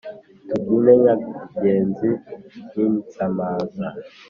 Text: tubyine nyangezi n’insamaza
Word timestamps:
tubyine 0.51 0.91
nyangezi 1.03 2.09
n’insamaza 2.71 3.87